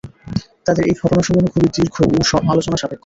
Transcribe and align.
তাদের 0.65 0.83
এই 0.85 0.95
ঘটনাসমূহ 1.01 1.43
খুবই 1.45 1.69
দীর্ঘ 1.75 1.95
ও 2.05 2.17
আলোচনা-সাপেক্ষ। 2.47 2.99